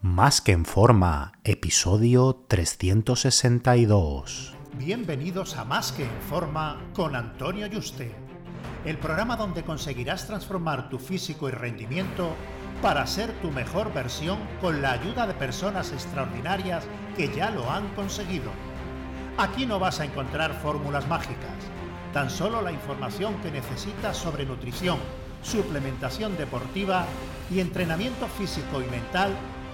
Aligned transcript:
Más 0.00 0.40
que 0.40 0.52
en 0.52 0.64
forma, 0.64 1.32
episodio 1.42 2.44
362. 2.46 4.54
Bienvenidos 4.74 5.56
a 5.56 5.64
Más 5.64 5.90
que 5.90 6.04
en 6.04 6.20
forma 6.20 6.80
con 6.94 7.16
Antonio 7.16 7.66
Yuste, 7.66 8.14
el 8.84 8.96
programa 8.98 9.36
donde 9.36 9.64
conseguirás 9.64 10.28
transformar 10.28 10.88
tu 10.88 11.00
físico 11.00 11.48
y 11.48 11.50
rendimiento 11.50 12.36
para 12.80 13.04
ser 13.08 13.32
tu 13.40 13.50
mejor 13.50 13.92
versión 13.92 14.38
con 14.60 14.82
la 14.82 14.92
ayuda 14.92 15.26
de 15.26 15.34
personas 15.34 15.90
extraordinarias 15.90 16.84
que 17.16 17.34
ya 17.34 17.50
lo 17.50 17.68
han 17.68 17.88
conseguido. 17.96 18.52
Aquí 19.36 19.66
no 19.66 19.80
vas 19.80 19.98
a 19.98 20.04
encontrar 20.04 20.54
fórmulas 20.62 21.08
mágicas, 21.08 21.56
tan 22.12 22.30
solo 22.30 22.62
la 22.62 22.70
información 22.70 23.34
que 23.42 23.50
necesitas 23.50 24.16
sobre 24.16 24.46
nutrición, 24.46 24.98
suplementación 25.42 26.36
deportiva 26.36 27.04
y 27.50 27.58
entrenamiento 27.58 28.28
físico 28.28 28.80
y 28.80 28.86
mental 28.90 29.32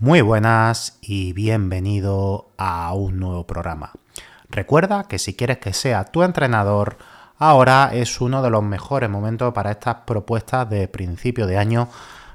Muy 0.00 0.22
buenas 0.22 0.98
y 1.00 1.32
bienvenido 1.34 2.50
a 2.58 2.92
un 2.94 3.20
nuevo 3.20 3.46
programa. 3.46 3.92
Recuerda 4.50 5.04
que 5.04 5.20
si 5.20 5.34
quieres 5.34 5.58
que 5.58 5.72
sea 5.72 6.04
tu 6.04 6.24
entrenador, 6.24 6.98
ahora 7.38 7.90
es 7.92 8.20
uno 8.20 8.42
de 8.42 8.50
los 8.50 8.64
mejores 8.64 9.08
momentos 9.08 9.54
para 9.54 9.70
estas 9.70 9.98
propuestas 10.04 10.68
de 10.68 10.88
principio 10.88 11.46
de 11.46 11.58
año 11.58 11.88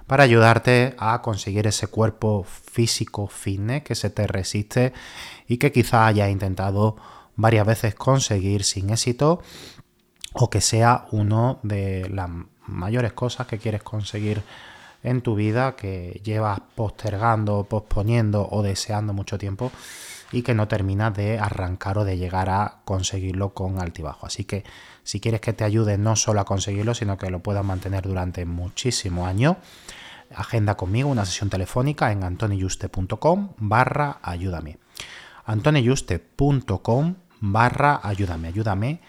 para 0.08 0.24
ayudarte 0.24 0.96
a 0.98 1.22
conseguir 1.22 1.68
ese 1.68 1.88
cuerpo 1.88 2.46
físico 2.46 3.28
fitness 3.28 3.84
que 3.84 3.96
se 3.96 4.10
te 4.10 4.26
resiste 4.26 4.94
y 5.46 5.58
que 5.58 5.74
quizá 5.74 6.08
hayas 6.08 6.30
intentado 6.30 6.96
varias 7.36 7.68
veces 7.68 7.94
conseguir 7.94 8.64
sin 8.64 8.90
éxito 8.90 9.42
o 10.32 10.50
que 10.50 10.62
sea 10.62 11.08
uno 11.12 11.60
de 11.64 12.08
las 12.10 12.30
mayores 12.68 13.12
cosas 13.12 13.48
que 13.48 13.58
quieres 13.58 13.84
conseguir 13.84 14.44
en 15.04 15.22
tu 15.22 15.36
vida 15.36 15.76
que 15.76 16.22
llevas 16.24 16.60
postergando, 16.76 17.64
posponiendo 17.64 18.48
o 18.52 18.62
deseando 18.62 19.14
mucho 19.14 19.38
tiempo 19.38 19.72
y 20.32 20.44
que 20.44 20.54
no 20.54 20.68
terminas 20.68 21.16
de 21.16 21.40
arrancar 21.40 21.98
o 21.98 22.06
de 22.06 22.18
llegar 22.18 22.50
a 22.50 22.82
conseguirlo 22.86 23.54
con 23.54 23.80
altibajo. 23.80 24.28
Así 24.28 24.44
que 24.44 24.64
si 25.04 25.20
quieres 25.20 25.42
que 25.42 25.54
te 25.54 25.64
ayude 25.64 25.98
no 25.98 26.16
solo 26.16 26.42
a 26.42 26.46
conseguirlo, 26.46 26.94
sino 26.94 27.18
que 27.18 27.30
lo 27.30 27.40
puedas 27.40 27.66
mantener 27.66 28.04
durante 28.04 28.46
muchísimos 28.46 29.28
años, 29.28 29.58
agenda 30.36 30.76
conmigo 30.76 31.10
una 31.10 31.26
sesión 31.26 31.50
telefónica 31.50 32.12
en 32.12 32.24
antoniyuste.com 32.24 33.54
barra 33.58 34.20
ayúdame. 34.22 34.78
antoniyuste.com 35.46 37.16
barra 37.40 38.00
ayúdame, 38.04 38.50
ayúdame 38.50 39.02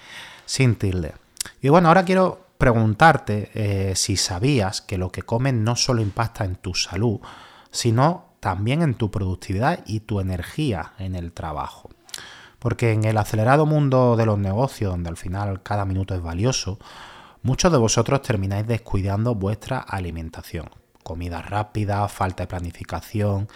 sin 0.46 0.76
tilde. 0.76 1.14
Y 1.60 1.68
bueno, 1.68 1.88
ahora 1.88 2.04
quiero 2.04 2.49
preguntarte 2.60 3.50
eh, 3.54 3.96
si 3.96 4.16
sabías 4.16 4.82
que 4.82 4.98
lo 4.98 5.10
que 5.10 5.22
comes 5.22 5.54
no 5.54 5.76
solo 5.76 6.02
impacta 6.02 6.44
en 6.44 6.56
tu 6.56 6.74
salud, 6.74 7.18
sino 7.70 8.34
también 8.38 8.82
en 8.82 8.94
tu 8.94 9.10
productividad 9.10 9.80
y 9.86 10.00
tu 10.00 10.20
energía 10.20 10.92
en 10.98 11.14
el 11.14 11.32
trabajo. 11.32 11.88
Porque 12.58 12.92
en 12.92 13.04
el 13.04 13.16
acelerado 13.16 13.64
mundo 13.64 14.14
de 14.14 14.26
los 14.26 14.38
negocios, 14.38 14.92
donde 14.92 15.08
al 15.08 15.16
final 15.16 15.62
cada 15.62 15.86
minuto 15.86 16.14
es 16.14 16.20
valioso, 16.20 16.78
muchos 17.42 17.72
de 17.72 17.78
vosotros 17.78 18.20
termináis 18.20 18.66
descuidando 18.66 19.34
vuestra 19.34 19.78
alimentación. 19.78 20.68
Comida 21.02 21.40
rápida, 21.40 22.06
falta 22.08 22.42
de 22.42 22.48
planificación 22.48 23.48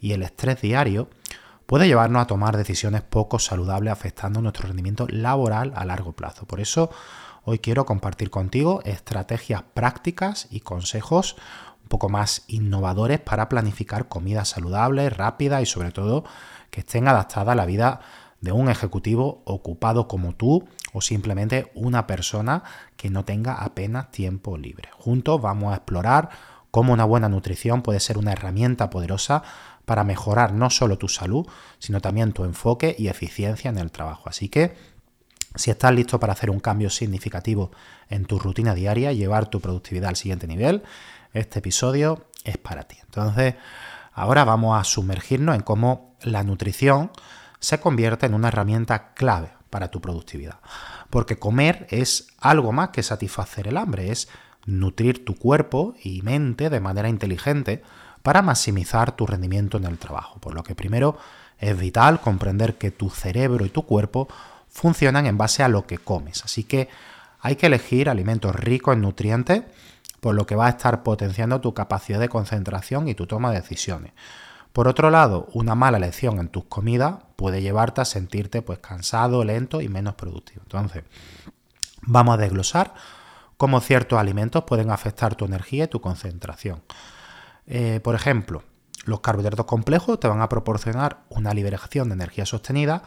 y 0.00 0.12
el 0.12 0.22
estrés 0.22 0.60
diario 0.60 1.08
puede 1.64 1.86
llevarnos 1.86 2.22
a 2.22 2.26
tomar 2.26 2.58
decisiones 2.58 3.00
poco 3.00 3.38
saludables 3.38 3.90
afectando 3.90 4.42
nuestro 4.42 4.66
rendimiento 4.66 5.06
laboral 5.08 5.72
a 5.74 5.86
largo 5.86 6.12
plazo. 6.12 6.44
Por 6.44 6.60
eso 6.60 6.90
Hoy 7.52 7.58
quiero 7.58 7.84
compartir 7.84 8.30
contigo 8.30 8.80
estrategias 8.84 9.64
prácticas 9.74 10.46
y 10.52 10.60
consejos 10.60 11.34
un 11.82 11.88
poco 11.88 12.08
más 12.08 12.44
innovadores 12.46 13.18
para 13.18 13.48
planificar 13.48 14.06
comidas 14.06 14.50
saludables, 14.50 15.16
rápidas 15.16 15.60
y 15.60 15.66
sobre 15.66 15.90
todo 15.90 16.22
que 16.70 16.82
estén 16.82 17.08
adaptadas 17.08 17.54
a 17.54 17.56
la 17.56 17.66
vida 17.66 18.02
de 18.40 18.52
un 18.52 18.70
ejecutivo 18.70 19.42
ocupado 19.46 20.06
como 20.06 20.36
tú 20.36 20.68
o 20.92 21.00
simplemente 21.00 21.72
una 21.74 22.06
persona 22.06 22.62
que 22.96 23.10
no 23.10 23.24
tenga 23.24 23.54
apenas 23.54 24.12
tiempo 24.12 24.56
libre. 24.56 24.88
Juntos 24.92 25.42
vamos 25.42 25.72
a 25.72 25.78
explorar 25.78 26.28
cómo 26.70 26.92
una 26.92 27.04
buena 27.04 27.28
nutrición 27.28 27.82
puede 27.82 27.98
ser 27.98 28.16
una 28.16 28.30
herramienta 28.30 28.90
poderosa 28.90 29.42
para 29.86 30.04
mejorar 30.04 30.52
no 30.52 30.70
solo 30.70 30.98
tu 30.98 31.08
salud, 31.08 31.48
sino 31.80 32.00
también 32.00 32.32
tu 32.32 32.44
enfoque 32.44 32.94
y 32.96 33.08
eficiencia 33.08 33.70
en 33.70 33.78
el 33.78 33.90
trabajo. 33.90 34.28
Así 34.28 34.48
que 34.48 34.76
si 35.54 35.70
estás 35.70 35.92
listo 35.92 36.20
para 36.20 36.32
hacer 36.32 36.50
un 36.50 36.60
cambio 36.60 36.90
significativo 36.90 37.70
en 38.08 38.24
tu 38.24 38.38
rutina 38.38 38.74
diaria 38.74 39.12
llevar 39.12 39.48
tu 39.48 39.60
productividad 39.60 40.10
al 40.10 40.16
siguiente 40.16 40.46
nivel, 40.46 40.82
este 41.32 41.58
episodio 41.58 42.26
es 42.44 42.56
para 42.58 42.84
ti. 42.84 42.96
Entonces, 43.02 43.54
ahora 44.12 44.44
vamos 44.44 44.78
a 44.78 44.84
sumergirnos 44.84 45.54
en 45.54 45.62
cómo 45.62 46.14
la 46.22 46.42
nutrición 46.42 47.10
se 47.58 47.80
convierte 47.80 48.26
en 48.26 48.34
una 48.34 48.48
herramienta 48.48 49.12
clave 49.14 49.50
para 49.70 49.88
tu 49.88 50.00
productividad. 50.00 50.58
Porque 51.10 51.38
comer 51.38 51.86
es 51.90 52.28
algo 52.40 52.72
más 52.72 52.90
que 52.90 53.02
satisfacer 53.02 53.68
el 53.68 53.76
hambre, 53.76 54.10
es 54.10 54.28
nutrir 54.66 55.24
tu 55.24 55.36
cuerpo 55.36 55.94
y 56.02 56.22
mente 56.22 56.70
de 56.70 56.80
manera 56.80 57.08
inteligente 57.08 57.82
para 58.22 58.42
maximizar 58.42 59.12
tu 59.12 59.26
rendimiento 59.26 59.78
en 59.78 59.84
el 59.84 59.98
trabajo. 59.98 60.38
Por 60.40 60.54
lo 60.54 60.62
que 60.62 60.74
primero 60.74 61.16
es 61.58 61.78
vital 61.78 62.20
comprender 62.20 62.78
que 62.78 62.90
tu 62.90 63.10
cerebro 63.10 63.64
y 63.64 63.70
tu 63.70 63.82
cuerpo 63.82 64.28
funcionan 64.70 65.26
en 65.26 65.36
base 65.36 65.62
a 65.62 65.68
lo 65.68 65.86
que 65.86 65.98
comes. 65.98 66.44
Así 66.44 66.64
que 66.64 66.88
hay 67.40 67.56
que 67.56 67.66
elegir 67.66 68.08
alimentos 68.08 68.54
ricos 68.54 68.94
en 68.94 69.02
nutrientes, 69.02 69.62
por 70.20 70.34
lo 70.34 70.46
que 70.46 70.56
va 70.56 70.66
a 70.66 70.70
estar 70.70 71.02
potenciando 71.02 71.60
tu 71.60 71.74
capacidad 71.74 72.20
de 72.20 72.28
concentración 72.28 73.08
y 73.08 73.14
tu 73.14 73.26
toma 73.26 73.50
de 73.50 73.60
decisiones. 73.60 74.12
Por 74.72 74.86
otro 74.86 75.10
lado, 75.10 75.48
una 75.52 75.74
mala 75.74 75.96
elección 75.96 76.38
en 76.38 76.48
tus 76.48 76.64
comidas 76.64 77.16
puede 77.36 77.60
llevarte 77.60 78.02
a 78.02 78.04
sentirte 78.04 78.62
pues 78.62 78.78
cansado, 78.78 79.42
lento 79.44 79.80
y 79.80 79.88
menos 79.88 80.14
productivo. 80.14 80.62
Entonces, 80.62 81.04
vamos 82.02 82.34
a 82.34 82.36
desglosar 82.36 82.94
cómo 83.56 83.80
ciertos 83.80 84.18
alimentos 84.18 84.64
pueden 84.64 84.90
afectar 84.90 85.34
tu 85.34 85.44
energía 85.44 85.84
y 85.84 85.88
tu 85.88 86.00
concentración. 86.00 86.82
Eh, 87.66 88.00
por 88.02 88.14
ejemplo, 88.14 88.62
los 89.06 89.20
carbohidratos 89.20 89.66
complejos 89.66 90.20
te 90.20 90.28
van 90.28 90.40
a 90.40 90.48
proporcionar 90.48 91.22
una 91.30 91.52
liberación 91.52 92.08
de 92.08 92.14
energía 92.14 92.46
sostenida 92.46 93.02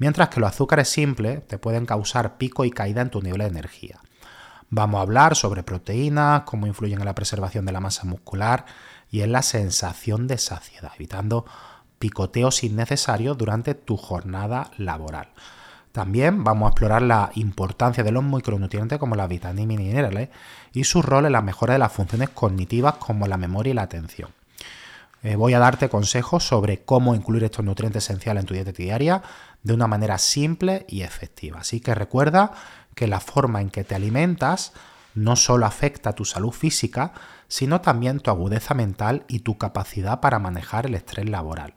mientras 0.00 0.30
que 0.30 0.40
los 0.40 0.48
azúcares 0.48 0.88
simples 0.88 1.46
te 1.46 1.58
pueden 1.58 1.86
causar 1.86 2.38
pico 2.38 2.64
y 2.64 2.70
caída 2.72 3.02
en 3.02 3.10
tu 3.10 3.22
nivel 3.22 3.38
de 3.38 3.46
energía. 3.46 4.00
Vamos 4.70 4.98
a 4.98 5.02
hablar 5.02 5.36
sobre 5.36 5.62
proteínas, 5.62 6.42
cómo 6.42 6.66
influyen 6.66 7.00
en 7.00 7.04
la 7.04 7.14
preservación 7.14 7.66
de 7.66 7.72
la 7.72 7.80
masa 7.80 8.04
muscular 8.04 8.64
y 9.10 9.20
en 9.20 9.30
la 9.30 9.42
sensación 9.42 10.26
de 10.26 10.38
saciedad, 10.38 10.92
evitando 10.96 11.44
picoteos 11.98 12.64
innecesarios 12.64 13.36
durante 13.36 13.74
tu 13.74 13.96
jornada 13.96 14.70
laboral. 14.78 15.28
También 15.92 16.44
vamos 16.44 16.66
a 16.66 16.70
explorar 16.70 17.02
la 17.02 17.30
importancia 17.34 18.02
de 18.02 18.12
los 18.12 18.24
micronutrientes 18.24 18.98
como 18.98 19.16
las 19.16 19.28
vitaminas 19.28 19.74
y 19.74 19.78
minerales 19.84 20.28
y 20.72 20.84
su 20.84 21.02
rol 21.02 21.26
en 21.26 21.32
la 21.32 21.42
mejora 21.42 21.74
de 21.74 21.80
las 21.80 21.92
funciones 21.92 22.30
cognitivas 22.30 22.94
como 22.94 23.26
la 23.26 23.36
memoria 23.36 23.72
y 23.72 23.74
la 23.74 23.82
atención. 23.82 24.30
Eh, 25.22 25.36
voy 25.36 25.52
a 25.52 25.58
darte 25.58 25.88
consejos 25.88 26.44
sobre 26.44 26.82
cómo 26.82 27.14
incluir 27.14 27.44
estos 27.44 27.64
nutrientes 27.64 28.04
esenciales 28.04 28.42
en 28.42 28.46
tu 28.46 28.54
dieta 28.54 28.72
diaria 28.72 29.22
de 29.62 29.74
una 29.74 29.86
manera 29.86 30.16
simple 30.16 30.86
y 30.88 31.02
efectiva. 31.02 31.60
Así 31.60 31.80
que 31.80 31.94
recuerda 31.94 32.52
que 32.94 33.06
la 33.06 33.20
forma 33.20 33.60
en 33.60 33.70
que 33.70 33.84
te 33.84 33.94
alimentas 33.94 34.72
no 35.14 35.36
solo 35.36 35.66
afecta 35.66 36.14
tu 36.14 36.24
salud 36.24 36.52
física, 36.52 37.12
sino 37.48 37.80
también 37.80 38.20
tu 38.20 38.30
agudeza 38.30 38.74
mental 38.74 39.24
y 39.28 39.40
tu 39.40 39.58
capacidad 39.58 40.20
para 40.20 40.38
manejar 40.38 40.86
el 40.86 40.94
estrés 40.94 41.28
laboral. 41.28 41.74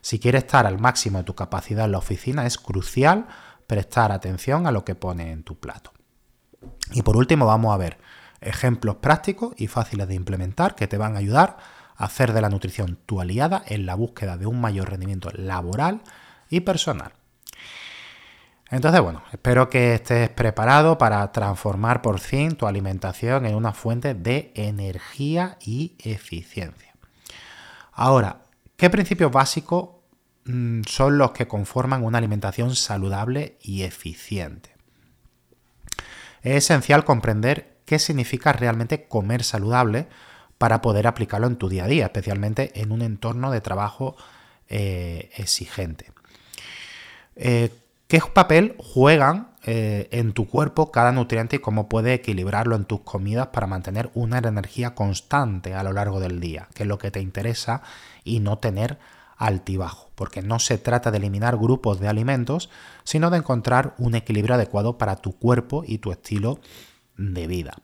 Si 0.00 0.18
quieres 0.18 0.44
estar 0.44 0.66
al 0.66 0.78
máximo 0.78 1.18
de 1.18 1.24
tu 1.24 1.34
capacidad 1.34 1.84
en 1.84 1.92
la 1.92 1.98
oficina, 1.98 2.46
es 2.46 2.56
crucial 2.56 3.26
prestar 3.66 4.12
atención 4.12 4.66
a 4.66 4.70
lo 4.70 4.84
que 4.84 4.94
pone 4.94 5.32
en 5.32 5.42
tu 5.42 5.58
plato. 5.58 5.92
Y 6.92 7.02
por 7.02 7.16
último 7.16 7.46
vamos 7.46 7.74
a 7.74 7.76
ver 7.76 7.98
ejemplos 8.40 8.96
prácticos 8.96 9.52
y 9.56 9.66
fáciles 9.66 10.08
de 10.08 10.14
implementar 10.14 10.74
que 10.74 10.86
te 10.86 10.96
van 10.96 11.16
a 11.16 11.18
ayudar 11.18 11.58
hacer 11.98 12.32
de 12.32 12.40
la 12.40 12.48
nutrición 12.48 12.96
tu 13.04 13.20
aliada 13.20 13.62
en 13.66 13.84
la 13.84 13.96
búsqueda 13.96 14.38
de 14.38 14.46
un 14.46 14.60
mayor 14.60 14.88
rendimiento 14.88 15.30
laboral 15.34 16.00
y 16.48 16.60
personal. 16.60 17.12
Entonces, 18.70 19.00
bueno, 19.00 19.22
espero 19.32 19.68
que 19.68 19.94
estés 19.94 20.28
preparado 20.28 20.96
para 20.96 21.32
transformar 21.32 22.00
por 22.00 22.20
fin 22.20 22.54
tu 22.54 22.66
alimentación 22.66 23.46
en 23.46 23.54
una 23.54 23.72
fuente 23.72 24.14
de 24.14 24.52
energía 24.54 25.56
y 25.60 25.96
eficiencia. 25.98 26.94
Ahora, 27.92 28.42
¿qué 28.76 28.90
principios 28.90 29.32
básicos 29.32 29.90
mm, 30.44 30.82
son 30.86 31.18
los 31.18 31.32
que 31.32 31.48
conforman 31.48 32.04
una 32.04 32.18
alimentación 32.18 32.76
saludable 32.76 33.58
y 33.60 33.82
eficiente? 33.82 34.76
Es 36.42 36.64
esencial 36.64 37.04
comprender 37.04 37.78
qué 37.86 37.98
significa 37.98 38.52
realmente 38.52 39.08
comer 39.08 39.42
saludable 39.42 40.08
para 40.58 40.82
poder 40.82 41.06
aplicarlo 41.06 41.46
en 41.46 41.56
tu 41.56 41.68
día 41.68 41.84
a 41.84 41.88
día, 41.88 42.06
especialmente 42.06 42.80
en 42.80 42.92
un 42.92 43.02
entorno 43.02 43.50
de 43.50 43.60
trabajo 43.60 44.16
eh, 44.68 45.30
exigente. 45.36 46.12
Eh, 47.36 47.72
¿Qué 48.08 48.20
papel 48.32 48.74
juegan 48.78 49.48
eh, 49.64 50.08
en 50.12 50.32
tu 50.32 50.48
cuerpo 50.48 50.90
cada 50.90 51.12
nutriente 51.12 51.56
y 51.56 51.58
cómo 51.58 51.88
puedes 51.88 52.18
equilibrarlo 52.18 52.74
en 52.74 52.86
tus 52.86 53.00
comidas 53.00 53.48
para 53.48 53.66
mantener 53.66 54.10
una 54.14 54.38
energía 54.38 54.94
constante 54.94 55.74
a 55.74 55.82
lo 55.82 55.92
largo 55.92 56.18
del 56.18 56.40
día, 56.40 56.68
que 56.74 56.84
es 56.84 56.88
lo 56.88 56.98
que 56.98 57.10
te 57.10 57.20
interesa, 57.20 57.82
y 58.24 58.40
no 58.40 58.58
tener 58.58 58.98
altibajo? 59.36 60.10
Porque 60.14 60.40
no 60.40 60.58
se 60.58 60.78
trata 60.78 61.10
de 61.10 61.18
eliminar 61.18 61.58
grupos 61.58 62.00
de 62.00 62.08
alimentos, 62.08 62.70
sino 63.04 63.28
de 63.28 63.38
encontrar 63.38 63.94
un 63.98 64.14
equilibrio 64.14 64.54
adecuado 64.54 64.96
para 64.96 65.16
tu 65.16 65.36
cuerpo 65.36 65.84
y 65.86 65.98
tu 65.98 66.12
estilo 66.12 66.60
de 67.18 67.46
vida. 67.46 67.74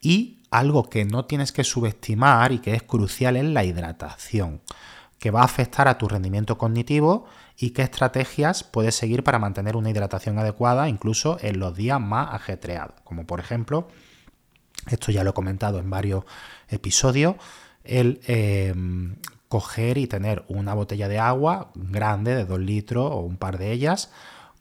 Y 0.00 0.39
algo 0.50 0.88
que 0.90 1.04
no 1.04 1.24
tienes 1.24 1.52
que 1.52 1.64
subestimar 1.64 2.52
y 2.52 2.58
que 2.58 2.74
es 2.74 2.82
crucial 2.82 3.36
es 3.36 3.44
la 3.44 3.64
hidratación, 3.64 4.60
que 5.18 5.30
va 5.30 5.42
a 5.42 5.44
afectar 5.44 5.88
a 5.88 5.98
tu 5.98 6.08
rendimiento 6.08 6.58
cognitivo 6.58 7.26
y 7.56 7.70
qué 7.70 7.82
estrategias 7.82 8.64
puedes 8.64 8.94
seguir 8.94 9.22
para 9.22 9.38
mantener 9.38 9.76
una 9.76 9.90
hidratación 9.90 10.38
adecuada 10.38 10.88
incluso 10.88 11.38
en 11.40 11.60
los 11.60 11.76
días 11.76 12.00
más 12.00 12.34
ajetreados, 12.34 13.00
como 13.04 13.26
por 13.26 13.40
ejemplo, 13.40 13.88
esto 14.88 15.12
ya 15.12 15.24
lo 15.24 15.30
he 15.30 15.34
comentado 15.34 15.78
en 15.78 15.90
varios 15.90 16.24
episodios, 16.68 17.36
el 17.84 18.20
eh, 18.26 18.74
coger 19.48 19.98
y 19.98 20.06
tener 20.06 20.44
una 20.48 20.74
botella 20.74 21.08
de 21.08 21.18
agua 21.18 21.70
grande 21.74 22.34
de 22.34 22.44
2 22.44 22.60
litros 22.60 23.10
o 23.10 23.16
un 23.16 23.36
par 23.36 23.58
de 23.58 23.72
ellas 23.72 24.10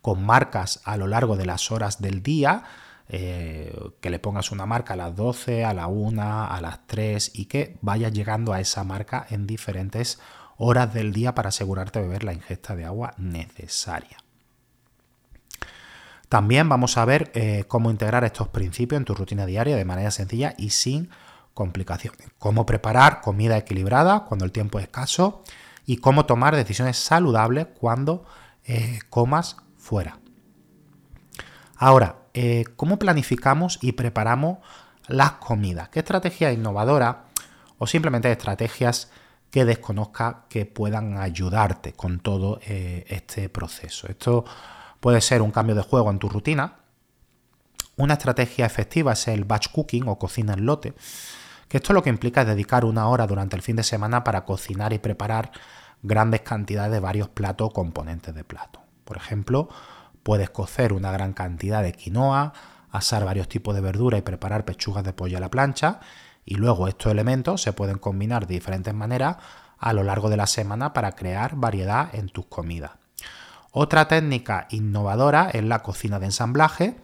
con 0.01 0.25
marcas 0.25 0.81
a 0.83 0.97
lo 0.97 1.07
largo 1.07 1.37
de 1.37 1.45
las 1.45 1.71
horas 1.71 2.01
del 2.01 2.23
día, 2.23 2.63
eh, 3.11 3.75
que 4.01 4.11
le 4.11 4.19
pongas 4.19 4.51
una 4.51 4.67
marca 4.67 4.93
a 4.93 4.97
las 4.97 5.15
12, 5.15 5.65
a 5.65 5.73
la 5.73 5.87
1, 5.87 6.21
a 6.21 6.61
las 6.61 6.85
3 6.85 7.31
y 7.33 7.45
que 7.45 7.77
vayas 7.81 8.13
llegando 8.13 8.53
a 8.53 8.59
esa 8.59 8.83
marca 8.83 9.25
en 9.31 9.47
diferentes 9.47 10.19
horas 10.57 10.93
del 10.93 11.11
día 11.11 11.33
para 11.33 11.49
asegurarte 11.49 11.99
de 11.99 12.07
beber 12.07 12.23
la 12.23 12.33
ingesta 12.33 12.75
de 12.75 12.85
agua 12.85 13.15
necesaria. 13.17 14.17
También 16.27 16.69
vamos 16.69 16.97
a 16.97 17.05
ver 17.05 17.31
eh, 17.33 17.63
cómo 17.67 17.89
integrar 17.89 18.23
estos 18.23 18.49
principios 18.49 18.99
en 18.99 19.05
tu 19.05 19.15
rutina 19.15 19.47
diaria 19.47 19.75
de 19.75 19.85
manera 19.85 20.11
sencilla 20.11 20.53
y 20.57 20.69
sin 20.69 21.09
complicaciones. 21.55 22.29
Cómo 22.37 22.67
preparar 22.67 23.21
comida 23.21 23.57
equilibrada 23.57 24.25
cuando 24.25 24.45
el 24.45 24.51
tiempo 24.51 24.77
es 24.77 24.83
escaso 24.83 25.43
y 25.87 25.97
cómo 25.97 26.27
tomar 26.27 26.55
decisiones 26.55 26.97
saludables 26.97 27.65
cuando 27.79 28.23
eh, 28.65 28.99
comas 29.09 29.57
fuera. 29.77 30.19
Ahora, 31.75 32.18
eh, 32.33 32.65
¿cómo 32.75 32.99
planificamos 32.99 33.79
y 33.81 33.93
preparamos 33.93 34.59
las 35.07 35.33
comidas? 35.33 35.89
¿Qué 35.89 35.99
estrategias 35.99 36.53
innovadoras 36.53 37.17
o 37.77 37.87
simplemente 37.87 38.31
estrategias 38.31 39.09
que 39.51 39.65
desconozca 39.65 40.45
que 40.49 40.65
puedan 40.65 41.17
ayudarte 41.17 41.93
con 41.93 42.19
todo 42.19 42.59
eh, 42.65 43.05
este 43.07 43.49
proceso? 43.49 44.07
Esto 44.07 44.45
puede 44.99 45.21
ser 45.21 45.41
un 45.41 45.51
cambio 45.51 45.75
de 45.75 45.81
juego 45.81 46.09
en 46.11 46.19
tu 46.19 46.29
rutina. 46.29 46.75
Una 47.97 48.13
estrategia 48.13 48.65
efectiva 48.65 49.13
es 49.13 49.27
el 49.27 49.43
batch 49.43 49.69
cooking 49.71 50.07
o 50.07 50.17
cocina 50.17 50.53
en 50.53 50.65
lote, 50.65 50.93
que 51.67 51.77
esto 51.77 51.93
lo 51.93 52.01
que 52.01 52.09
implica 52.09 52.41
es 52.41 52.47
dedicar 52.47 52.85
una 52.85 53.07
hora 53.07 53.27
durante 53.27 53.55
el 53.55 53.61
fin 53.61 53.75
de 53.75 53.83
semana 53.83 54.23
para 54.23 54.45
cocinar 54.45 54.93
y 54.93 54.99
preparar 54.99 55.51
grandes 56.01 56.41
cantidades 56.41 56.91
de 56.91 56.99
varios 56.99 57.29
platos 57.29 57.67
o 57.67 57.73
componentes 57.73 58.33
de 58.33 58.43
plato. 58.43 58.81
Por 59.03 59.17
ejemplo, 59.17 59.69
Puedes 60.23 60.49
cocer 60.49 60.93
una 60.93 61.11
gran 61.11 61.33
cantidad 61.33 61.83
de 61.83 61.93
quinoa, 61.93 62.53
asar 62.91 63.25
varios 63.25 63.47
tipos 63.47 63.75
de 63.75 63.81
verdura 63.81 64.17
y 64.17 64.21
preparar 64.21 64.65
pechugas 64.65 65.03
de 65.03 65.13
pollo 65.13 65.37
a 65.37 65.41
la 65.41 65.51
plancha 65.51 65.99
y 66.45 66.55
luego 66.55 66.87
estos 66.87 67.11
elementos 67.11 67.61
se 67.61 67.73
pueden 67.73 67.99
combinar 67.99 68.47
de 68.47 68.55
diferentes 68.55 68.93
maneras 68.93 69.37
a 69.77 69.93
lo 69.93 70.03
largo 70.03 70.29
de 70.29 70.37
la 70.37 70.47
semana 70.47 70.93
para 70.93 71.11
crear 71.13 71.55
variedad 71.55 72.13
en 72.13 72.29
tus 72.29 72.45
comidas. 72.47 72.91
Otra 73.71 74.07
técnica 74.07 74.67
innovadora 74.71 75.51
es 75.53 75.63
la 75.63 75.83
cocina 75.83 76.19
de 76.19 76.25
ensamblaje, 76.25 76.95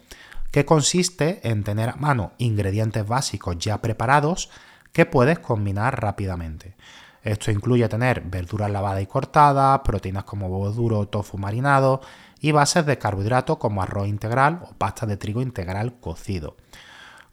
que 0.51 0.65
consiste 0.65 1.47
en 1.47 1.63
tener 1.63 1.89
a 1.89 1.95
mano 1.95 2.31
ingredientes 2.38 3.07
básicos 3.07 3.57
ya 3.59 3.81
preparados 3.81 4.50
que 4.91 5.06
puedes 5.06 5.39
combinar 5.39 6.01
rápidamente. 6.01 6.75
Esto 7.21 7.51
incluye 7.51 7.89
tener 7.89 8.21
verduras 8.21 8.71
lavadas 8.71 9.03
y 9.03 9.07
cortadas, 9.07 9.81
proteínas 9.83 10.23
como 10.23 10.47
huevo 10.47 10.71
duro 10.71 11.07
tofu 11.07 11.38
marinado, 11.38 12.01
y 12.40 12.52
bases 12.52 12.86
de 12.86 12.98
carbohidratos 12.98 13.58
como 13.58 13.82
arroz 13.82 14.08
integral 14.08 14.62
o 14.70 14.74
pasta 14.74 15.06
de 15.06 15.18
trigo 15.18 15.42
integral 15.42 16.00
cocido. 16.00 16.56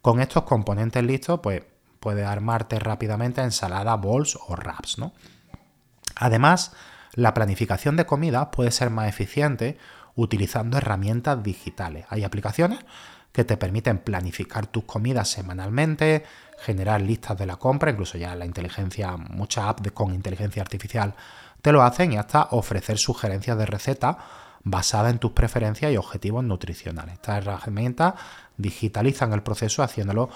Con 0.01 0.21
estos 0.21 0.45
componentes 0.45 1.03
listos, 1.05 1.41
pues 1.43 1.63
puedes 2.01 2.27
armarte 2.27 2.79
rápidamente 2.79 3.41
ensaladas, 3.41 4.01
bowls 4.01 4.37
o 4.37 4.55
wraps, 4.55 4.99
¿no? 4.99 5.13
Además, 6.17 6.73
la 7.15 7.35
planificación 7.35 7.97
de 7.97 8.07
comidas 8.07 8.49
puede 8.53 8.71
ser 8.71 8.91
más 8.91 9.09
eficiente 9.09 9.79
utilizando 10.15 10.79
herramientas 10.79 11.43
digitales. 11.43 12.07
Hay 12.09 12.25
aplicaciones 12.25 12.81
que 13.33 13.45
te 13.45 13.57
permiten 13.57 13.99
planificar 13.99 14.67
tus 14.67 14.85
comidas 14.85 15.29
semanalmente, 15.29 16.25
generar 16.59 17.01
listas 17.01 17.39
de 17.39 17.47
la 17.47 17.57
compra, 17.57 17.91
incluso 17.91 18.19
ya 18.19 18.35
la 18.35 18.45
inteligencia, 18.45 19.17
muchas 19.17 19.65
apps 19.65 19.91
con 19.93 20.15
inteligencia 20.15 20.63
artificial 20.63 21.15
te 21.63 21.73
lo 21.73 21.83
hacen 21.83 22.13
y 22.13 22.19
hasta 22.19 22.49
ofrecer 22.51 22.99
sugerencias 22.99 23.57
de 23.57 23.67
receta 23.67 24.19
basada 24.65 25.11
en 25.11 25.19
tus 25.19 25.33
preferencias 25.33 25.93
y 25.93 25.97
objetivos 25.97 26.45
nutricionales. 26.45 27.15
Estas 27.15 27.47
herramientas 27.47 28.15
digitalizan 28.57 29.33
el 29.33 29.43
proceso 29.43 29.83
haciéndolo 29.83 30.31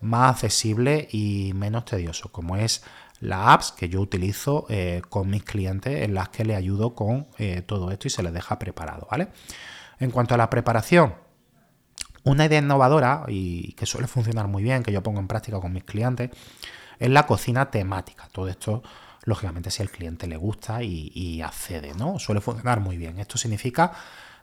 más 0.00 0.34
accesible 0.34 1.08
y 1.10 1.52
menos 1.54 1.84
tedioso, 1.84 2.30
como 2.30 2.56
es 2.56 2.82
la 3.20 3.52
apps 3.52 3.70
que 3.72 3.88
yo 3.88 4.00
utilizo 4.00 4.66
eh, 4.68 5.02
con 5.08 5.30
mis 5.30 5.44
clientes 5.44 6.02
en 6.02 6.14
las 6.14 6.28
que 6.28 6.44
les 6.44 6.56
ayudo 6.56 6.94
con 6.94 7.28
eh, 7.38 7.62
todo 7.62 7.90
esto 7.92 8.08
y 8.08 8.10
se 8.10 8.22
les 8.22 8.32
deja 8.32 8.58
preparado, 8.58 9.06
¿vale? 9.10 9.28
En 10.00 10.10
cuanto 10.10 10.34
a 10.34 10.36
la 10.38 10.50
preparación, 10.50 11.14
una 12.24 12.46
idea 12.46 12.58
innovadora 12.58 13.24
y 13.28 13.72
que 13.74 13.86
suele 13.86 14.08
funcionar 14.08 14.48
muy 14.48 14.64
bien, 14.64 14.82
que 14.82 14.92
yo 14.92 15.02
pongo 15.04 15.20
en 15.20 15.28
práctica 15.28 15.60
con 15.60 15.72
mis 15.72 15.84
clientes, 15.84 16.30
es 16.98 17.10
la 17.10 17.26
cocina 17.26 17.70
temática. 17.70 18.28
Todo 18.32 18.48
esto 18.48 18.82
lógicamente 19.24 19.70
si 19.70 19.82
al 19.82 19.90
cliente 19.90 20.26
le 20.26 20.36
gusta 20.36 20.82
y, 20.82 21.40
accede, 21.42 21.94
¿no? 21.94 22.18
Suele 22.18 22.40
funcionar 22.40 22.80
muy 22.80 22.96
bien. 22.96 23.18
Esto 23.18 23.38
significa 23.38 23.92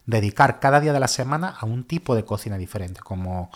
dedicar 0.05 0.59
cada 0.59 0.79
día 0.79 0.93
de 0.93 0.99
la 0.99 1.07
semana 1.07 1.55
a 1.59 1.65
un 1.65 1.83
tipo 1.83 2.15
de 2.15 2.23
cocina 2.25 2.57
diferente, 2.57 2.99
como 3.01 3.51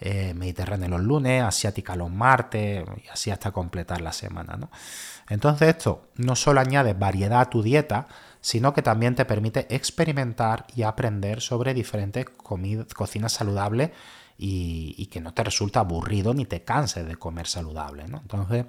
eh, 0.00 0.34
mediterránea 0.34 0.88
los 0.88 1.02
lunes, 1.02 1.42
asiática 1.42 1.96
los 1.96 2.10
martes, 2.10 2.84
y 3.04 3.08
así 3.08 3.30
hasta 3.30 3.52
completar 3.52 4.00
la 4.00 4.12
semana, 4.12 4.56
¿no? 4.56 4.70
Entonces 5.28 5.68
esto 5.68 6.08
no 6.16 6.36
solo 6.36 6.60
añade 6.60 6.94
variedad 6.94 7.40
a 7.40 7.50
tu 7.50 7.62
dieta, 7.62 8.06
sino 8.40 8.74
que 8.74 8.82
también 8.82 9.14
te 9.14 9.24
permite 9.24 9.66
experimentar 9.74 10.66
y 10.74 10.82
aprender 10.82 11.40
sobre 11.40 11.72
diferentes 11.72 12.26
cocinas 12.94 13.32
saludables 13.32 13.90
y, 14.36 14.94
y, 14.98 15.06
que 15.06 15.20
no 15.20 15.32
te 15.32 15.44
resulta 15.44 15.80
aburrido 15.80 16.34
ni 16.34 16.44
te 16.44 16.62
canses 16.62 17.06
de 17.06 17.16
comer 17.16 17.46
saludable, 17.46 18.06
¿no? 18.08 18.18
Entonces, 18.18 18.66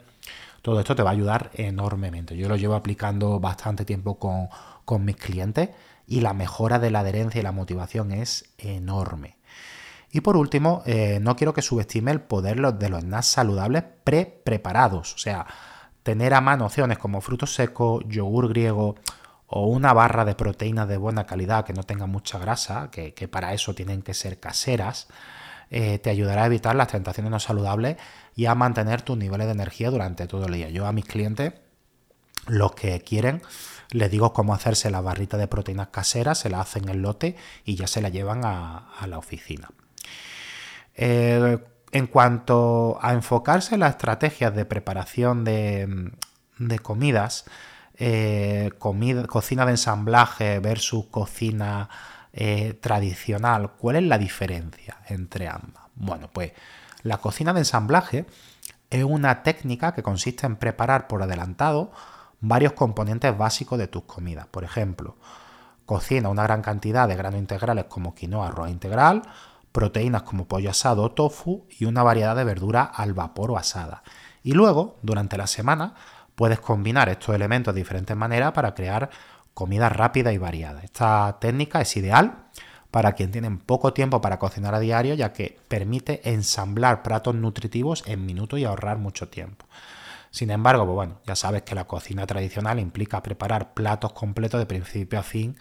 todo 0.66 0.80
esto 0.80 0.96
te 0.96 1.04
va 1.04 1.12
a 1.12 1.14
ayudar 1.14 1.52
enormemente. 1.54 2.36
Yo 2.36 2.50
lo 2.50 2.56
llevo 2.56 2.74
aplicando 2.74 3.40
bastante 3.40 3.86
tiempo 3.86 4.18
con, 4.18 5.06
mis 5.06 5.16
clientes 5.16 5.70
y 6.08 6.22
la 6.22 6.34
mejora 6.34 6.80
de 6.80 6.90
la 6.90 7.02
adherencia 7.02 7.40
y 7.40 7.44
la 7.44 7.52
motivación 7.52 8.12
es 8.12 8.46
enorme. 8.58 9.38
Y 10.12 10.22
por 10.22 10.36
último, 10.36 10.82
eh, 10.88 11.20
no 11.22 11.36
quiero 11.36 11.54
que 11.54 11.62
subestime 11.62 12.10
el 12.10 12.20
poder 12.20 12.60
de 12.74 12.90
los 12.90 13.02
snacks 13.02 13.28
saludables 13.28 13.84
pre-preparados. 14.04 15.14
O 15.14 15.20
sea, 15.20 15.46
tener 16.02 16.34
a 16.34 16.42
mano 16.42 16.66
opciones 16.66 16.98
como 16.98 17.22
frutos 17.22 17.54
secos, 17.54 18.04
yogur 18.08 18.50
griego 18.50 18.96
o 19.46 19.68
una 19.68 19.94
barra 19.94 20.26
de 20.26 20.34
proteínas 20.34 20.88
de 20.88 20.98
buena 20.98 21.28
calidad 21.28 21.64
que 21.64 21.74
no 21.74 21.84
tenga 21.84 22.08
mucha 22.08 22.40
grasa, 22.40 22.90
que, 22.90 23.28
para 23.28 23.54
eso 23.54 23.76
tienen 23.76 24.02
que 24.02 24.16
ser 24.16 24.40
caseras, 24.40 25.10
eh, 25.70 26.00
te 26.00 26.10
ayudará 26.10 26.44
a 26.44 26.46
evitar 26.46 26.76
las 26.76 26.90
tentaciones 26.90 27.32
no 27.32 27.40
saludables 27.40 27.98
y 28.36 28.46
a 28.46 28.56
mantener 28.56 29.02
tus 29.02 29.18
niveles 29.18 29.48
de 29.48 29.54
energía 29.54 29.90
durante 29.90 30.28
todo 30.28 30.46
el 30.46 30.54
día. 30.54 30.70
Yo 30.70 30.86
a 30.86 30.92
mis 30.92 31.06
clientes, 31.06 31.54
los 32.48 32.74
que 32.74 33.00
quieren, 33.02 33.42
les 33.92 34.12
digo 34.12 34.34
cómo 34.34 34.54
hacerse 34.54 34.90
la 34.90 35.02
barrita 35.02 35.38
de 35.38 35.48
proteínas 35.48 35.88
caseras, 35.88 36.40
se 36.40 36.50
la 36.50 36.62
hacen 36.62 36.90
en 36.90 37.02
lote 37.02 37.36
y 37.64 37.76
ya 37.76 37.88
se 37.88 38.02
la 38.02 38.10
llevan 38.10 38.42
a, 38.44 38.88
la 39.08 39.18
oficina. 39.18 39.70
Eh, 40.96 41.58
en 41.92 42.08
cuanto 42.08 42.98
a 43.02 43.14
enfocarse 43.14 43.76
en 43.76 43.82
las 43.82 43.92
estrategias 43.92 44.54
de 44.54 44.66
preparación 44.66 45.46
de, 45.46 46.12
comidas, 46.82 47.46
eh, 47.96 48.72
cocina 48.78 49.66
de 49.66 49.72
ensamblaje 49.72 50.60
versus 50.60 51.06
cocina 51.06 51.90
eh, 52.38 52.74
tradicional, 52.74 53.72
¿cuál 53.78 53.96
es 53.96 54.04
la 54.04 54.18
diferencia 54.18 54.98
entre 55.08 55.48
ambas? 55.48 55.86
Bueno, 55.96 56.30
pues 56.34 56.52
la 57.02 57.20
cocina 57.20 57.54
de 57.54 57.60
ensamblaje 57.60 58.26
es 58.90 59.06
una 59.06 59.42
técnica 59.42 59.94
que 59.94 60.04
consiste 60.04 60.46
en 60.46 60.58
preparar 60.58 61.08
por 61.08 61.24
adelantado 61.24 61.94
varios 62.42 62.74
componentes 62.74 63.38
básicos 63.38 63.80
de 63.80 63.88
tus 63.88 64.04
comidas. 64.04 64.48
Por 64.48 64.66
ejemplo, 64.66 65.16
cocina 65.86 66.28
una 66.28 66.44
gran 66.44 66.62
cantidad 66.62 67.08
de 67.08 67.16
granos 67.16 67.40
integrales 67.40 67.86
como 67.86 68.14
quinoa, 68.14 68.48
arroz 68.48 68.70
integral, 68.70 69.22
proteínas 69.72 70.24
como 70.24 70.46
pollo 70.46 70.72
asado 70.72 71.04
o 71.04 71.12
tofu 71.12 71.66
y 71.80 71.86
una 71.86 72.04
variedad 72.04 72.36
de 72.36 72.44
verduras 72.44 72.90
al 72.96 73.14
vapor 73.14 73.52
o 73.52 73.58
asada. 73.58 74.04
Y 74.44 74.52
luego, 74.52 74.98
durante 75.04 75.38
la 75.38 75.48
semana, 75.48 75.96
puedes 76.36 76.60
combinar 76.60 77.08
estos 77.08 77.34
elementos 77.34 77.74
de 77.74 77.80
diferentes 77.80 78.16
maneras 78.18 78.52
para 78.52 78.76
crear 78.76 79.10
comida 79.56 79.90
rápida 79.90 80.34
y 80.34 80.38
variada. 80.38 80.82
Esta 80.84 81.38
técnica 81.40 81.82
es 81.82 81.98
ideal 81.98 82.50
para 82.92 83.14
quien 83.14 83.32
tiene 83.32 83.50
poco 83.52 83.94
tiempo 83.94 84.22
para 84.22 84.38
cocinar 84.38 84.76
a 84.76 84.80
diario, 84.80 85.16
ya 85.16 85.34
que 85.34 85.58
permite 85.68 86.30
ensamblar 86.30 87.02
platos 87.02 87.34
nutritivos 87.34 88.04
en 88.06 88.26
minutos 88.26 88.60
y 88.60 88.66
ahorrar 88.66 89.00
mucho 89.00 89.30
tiempo. 89.30 89.66
Sin 90.30 90.52
embargo, 90.52 90.86
pues 90.86 90.96
bueno, 90.96 91.22
ya 91.26 91.36
sabes 91.36 91.64
que 91.64 91.74
la 91.74 91.86
cocina 91.86 92.28
tradicional 92.28 92.80
implica 92.80 93.24
preparar 93.24 93.74
platos 93.74 94.12
completos 94.12 94.60
de 94.60 94.66
principio 94.66 95.20
a 95.20 95.24
fin 95.24 95.58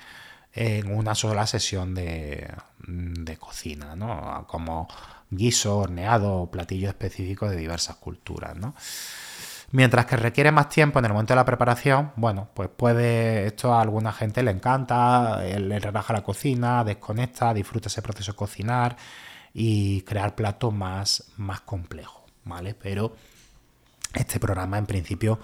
en 0.53 0.93
una 0.93 1.15
sola 1.15 1.47
sesión 1.47 1.95
de, 1.95 2.53
de 2.87 3.37
cocina, 3.37 3.95
¿no? 3.95 4.45
Como 4.49 4.89
guiso, 5.31 5.79
horneado 5.79 6.35
o 6.35 6.51
platillo 6.51 6.89
específico 6.89 7.49
de 7.49 7.57
diversas 7.57 7.97
culturas, 7.97 8.57
¿no? 8.57 8.75
Mientras 9.75 10.07
que 10.07 10.17
requiere 10.17 10.53
más 10.53 10.69
tiempo 10.69 11.01
en 11.01 11.07
el 11.07 11.13
momento 11.13 11.33
de 11.33 11.37
la 11.37 11.45
preparación, 11.45 12.13
bueno, 12.15 12.47
pues 12.55 12.69
puede, 12.69 13.49
esto 13.49 13.75
a 13.75 13.81
alguna 13.81 14.13
gente 14.13 14.41
le 14.45 14.53
encanta, 14.53 15.43
le 15.43 15.81
relaja 15.81 16.13
la 16.13 16.23
cocina, 16.23 16.85
desconecta, 16.85 17.53
disfruta 17.53 17.89
ese 17.89 18.01
proceso 18.01 18.31
de 18.31 18.37
cocinar 18.37 18.97
y 19.53 20.03
crear 20.03 20.37
platos 20.37 20.73
más, 20.73 21.25
más 21.39 21.63
complejos, 21.63 22.23
¿vale? 22.45 22.75
Pero 22.75 23.17
este 24.15 24.39
programa 24.39 24.79
en 24.79 24.87
principio 24.87 25.41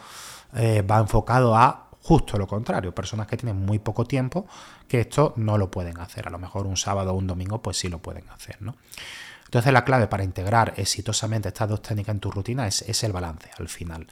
eh, 0.54 0.82
va 0.82 1.00
enfocado 1.00 1.56
a 1.56 1.88
justo 2.00 2.38
lo 2.38 2.46
contrario, 2.46 2.94
personas 2.94 3.26
que 3.26 3.36
tienen 3.36 3.56
muy 3.56 3.80
poco 3.80 4.04
tiempo, 4.04 4.46
que 4.86 5.00
esto 5.00 5.34
no 5.38 5.58
lo 5.58 5.72
pueden 5.72 5.98
hacer. 5.98 6.28
A 6.28 6.30
lo 6.30 6.38
mejor 6.38 6.68
un 6.68 6.76
sábado 6.76 7.10
o 7.10 7.14
un 7.14 7.26
domingo, 7.26 7.60
pues 7.60 7.78
sí 7.78 7.88
lo 7.88 7.98
pueden 7.98 8.28
hacer, 8.30 8.62
¿no? 8.62 8.76
Entonces 9.50 9.72
la 9.72 9.84
clave 9.84 10.06
para 10.06 10.22
integrar 10.22 10.74
exitosamente 10.76 11.48
estas 11.48 11.68
dos 11.68 11.82
técnicas 11.82 12.14
en 12.14 12.20
tu 12.20 12.30
rutina 12.30 12.68
es, 12.68 13.02
el 13.02 13.10
balance 13.10 13.50
al 13.58 13.68
final. 13.68 14.06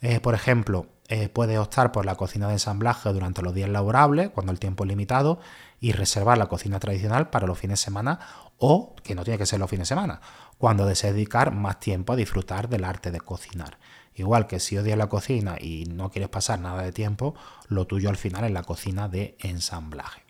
Eh, 0.00 0.20
por 0.20 0.32
ejemplo, 0.32 0.86
eh, 1.08 1.28
puedes 1.28 1.58
optar 1.58 1.90
por 1.90 2.06
la 2.06 2.14
cocina 2.14 2.46
de 2.46 2.52
ensamblaje 2.52 3.12
durante 3.12 3.42
los 3.42 3.52
días 3.52 3.68
laborables, 3.68 4.30
cuando 4.30 4.52
el 4.52 4.60
tiempo 4.60 4.84
es 4.84 4.88
limitado, 4.88 5.40
y 5.80 5.90
reservar 5.90 6.38
la 6.38 6.46
cocina 6.46 6.78
tradicional 6.78 7.30
para 7.30 7.48
los 7.48 7.58
fines 7.58 7.80
de 7.80 7.84
semana 7.84 8.20
o, 8.58 8.94
que 9.02 9.16
no 9.16 9.24
tiene 9.24 9.38
que 9.38 9.46
ser 9.46 9.58
los 9.58 9.68
fines 9.68 9.88
de 9.88 9.96
semana, 9.96 10.20
cuando 10.56 10.86
desees 10.86 11.14
dedicar 11.14 11.52
más 11.52 11.80
tiempo 11.80 12.12
a 12.12 12.16
disfrutar 12.16 12.68
del 12.68 12.84
arte 12.84 13.10
de 13.10 13.20
cocinar. 13.20 13.76
Igual 14.14 14.46
que 14.46 14.60
si 14.60 14.78
odias 14.78 14.96
la 14.96 15.08
cocina 15.08 15.56
y 15.60 15.86
no 15.86 16.12
quieres 16.12 16.28
pasar 16.28 16.60
nada 16.60 16.82
de 16.82 16.92
tiempo, 16.92 17.34
lo 17.66 17.88
tuyo 17.88 18.08
al 18.08 18.16
final 18.16 18.44
es 18.44 18.52
la 18.52 18.62
cocina 18.62 19.08
de 19.08 19.36
ensamblaje. 19.40 20.22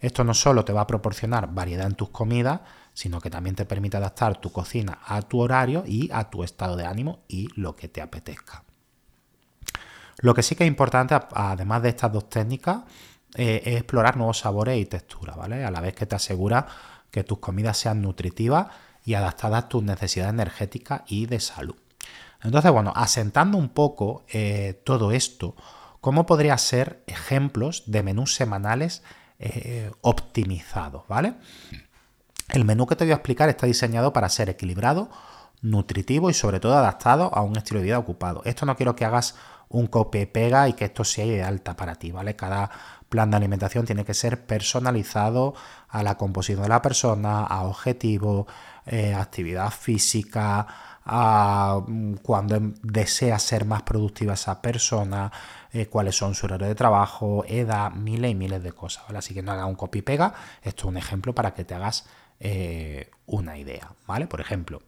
Esto 0.00 0.24
no 0.24 0.34
solo 0.34 0.64
te 0.64 0.72
va 0.72 0.80
a 0.80 0.86
proporcionar 0.88 1.54
variedad 1.54 1.86
en 1.86 1.94
tus 1.94 2.08
comidas, 2.08 2.62
sino 3.00 3.18
que 3.18 3.30
también 3.30 3.56
te 3.56 3.64
permite 3.64 3.96
adaptar 3.96 4.42
tu 4.42 4.52
cocina 4.52 4.98
a 5.06 5.22
tu 5.22 5.40
horario 5.40 5.84
y 5.86 6.10
a 6.12 6.28
tu 6.28 6.44
estado 6.44 6.76
de 6.76 6.84
ánimo 6.84 7.20
y 7.28 7.48
lo 7.58 7.74
que 7.74 7.88
te 7.88 8.02
apetezca. 8.02 8.62
Lo 10.18 10.34
que 10.34 10.42
sí 10.42 10.54
que 10.54 10.64
es 10.64 10.68
importante, 10.68 11.18
además 11.32 11.82
de 11.82 11.88
estas 11.88 12.12
dos 12.12 12.28
técnicas, 12.28 12.82
eh, 13.36 13.62
es 13.64 13.76
explorar 13.76 14.18
nuevos 14.18 14.40
sabores 14.40 14.78
y 14.78 14.84
texturas, 14.84 15.34
¿vale? 15.34 15.64
A 15.64 15.70
la 15.70 15.80
vez 15.80 15.94
que 15.94 16.04
te 16.04 16.14
asegura 16.14 16.66
que 17.10 17.24
tus 17.24 17.38
comidas 17.38 17.78
sean 17.78 18.02
nutritivas 18.02 18.66
y 19.06 19.14
adaptadas 19.14 19.64
a 19.64 19.68
tus 19.70 19.82
necesidades 19.82 20.34
energéticas 20.34 21.00
y 21.06 21.24
de 21.24 21.40
salud. 21.40 21.76
Entonces, 22.42 22.70
bueno, 22.70 22.92
asentando 22.94 23.56
un 23.56 23.70
poco 23.70 24.26
eh, 24.30 24.82
todo 24.84 25.12
esto, 25.12 25.56
¿cómo 26.02 26.26
podría 26.26 26.58
ser 26.58 27.02
ejemplos 27.06 27.84
de 27.86 28.02
menús 28.02 28.34
semanales 28.34 29.02
eh, 29.38 29.90
optimizados, 30.02 31.08
¿vale? 31.08 31.36
El 32.52 32.64
menú 32.64 32.86
que 32.86 32.96
te 32.96 33.04
voy 33.04 33.12
a 33.12 33.16
explicar 33.16 33.48
está 33.48 33.66
diseñado 33.66 34.12
para 34.12 34.28
ser 34.28 34.48
equilibrado, 34.48 35.08
nutritivo 35.62 36.30
y 36.30 36.34
sobre 36.34 36.58
todo 36.58 36.76
adaptado 36.76 37.32
a 37.34 37.42
un 37.42 37.56
estilo 37.56 37.80
de 37.80 37.86
vida 37.86 37.98
ocupado. 37.98 38.42
Esto 38.44 38.66
no 38.66 38.76
quiero 38.76 38.96
que 38.96 39.04
hagas 39.04 39.36
un 39.68 39.86
copia 39.86 40.22
y 40.22 40.26
pega 40.26 40.68
y 40.68 40.72
que 40.72 40.86
esto 40.86 41.04
sea 41.04 41.46
alta 41.46 41.76
para 41.76 41.94
ti, 41.94 42.10
¿vale? 42.10 42.34
Cada 42.34 42.70
plan 43.08 43.30
de 43.30 43.36
alimentación 43.36 43.86
tiene 43.86 44.04
que 44.04 44.14
ser 44.14 44.46
personalizado 44.46 45.54
a 45.88 46.02
la 46.02 46.16
composición 46.16 46.62
de 46.62 46.68
la 46.68 46.82
persona, 46.82 47.44
a 47.44 47.62
objetivo, 47.62 48.48
eh, 48.86 49.14
actividad 49.14 49.70
física, 49.70 50.66
a 51.04 51.80
mm, 51.86 52.14
cuando 52.16 52.58
desea 52.82 53.38
ser 53.38 53.64
más 53.64 53.82
productiva 53.82 54.34
esa 54.34 54.60
persona, 54.60 55.30
eh, 55.72 55.86
cuáles 55.86 56.16
son 56.16 56.34
su 56.34 56.46
horario 56.46 56.66
de 56.66 56.74
trabajo, 56.74 57.44
edad, 57.46 57.92
miles 57.92 58.32
y 58.32 58.34
miles 58.34 58.62
de 58.62 58.72
cosas. 58.72 59.04
Así 59.14 59.34
que 59.34 59.42
no 59.42 59.52
hagas 59.52 59.66
un 59.66 59.76
copy 59.76 60.00
y 60.00 60.02
pega, 60.02 60.34
esto 60.62 60.82
es 60.82 60.88
un 60.88 60.96
ejemplo 60.96 61.34
para 61.34 61.54
que 61.54 61.64
te 61.64 61.74
hagas 61.74 62.06
eh, 62.40 63.10
una 63.26 63.58
idea, 63.58 63.92
¿vale? 64.06 64.26
Por 64.26 64.40
ejemplo, 64.40 64.82